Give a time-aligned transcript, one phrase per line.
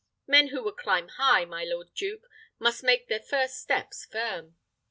[0.25, 4.55] Men who would climb high, my lord duke, must make their first steps firm."